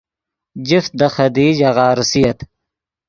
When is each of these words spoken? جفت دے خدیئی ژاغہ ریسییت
جفت 0.67 0.91
دے 0.99 1.07
خدیئی 1.15 1.51
ژاغہ 1.59 1.87
ریسییت 1.99 2.39